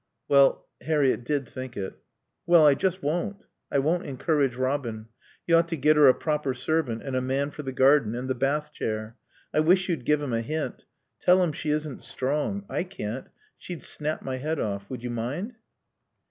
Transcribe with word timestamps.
"Well" 0.27 0.67
Harriett 0.87 1.23
did 1.23 1.47
think 1.47 1.77
it. 1.77 1.93
"Well, 2.47 2.65
I 2.65 2.73
just 2.73 3.03
won't. 3.03 3.45
I 3.71 3.77
won't 3.77 4.03
encourage 4.03 4.55
Robin. 4.55 5.09
He 5.45 5.53
ought 5.53 5.67
to 5.67 5.77
get 5.77 5.95
her 5.95 6.07
a 6.07 6.15
proper 6.15 6.55
servant 6.55 7.03
and 7.03 7.15
a 7.15 7.21
man 7.21 7.51
for 7.51 7.61
the 7.61 7.71
garden 7.71 8.15
and 8.15 8.27
the 8.27 8.33
bath 8.33 8.73
chair. 8.73 9.15
I 9.53 9.59
wish 9.59 9.89
you'd 9.89 10.03
give 10.05 10.19
him 10.19 10.33
a 10.33 10.41
hint. 10.41 10.85
Tell 11.19 11.43
him 11.43 11.51
she 11.53 11.69
isn't 11.69 12.01
strong. 12.01 12.65
I 12.67 12.83
can't. 12.83 13.27
She'd 13.59 13.83
snap 13.83 14.23
my 14.23 14.37
head 14.37 14.59
off. 14.59 14.89
Would 14.89 15.03
you 15.03 15.11
mind?" 15.11 15.53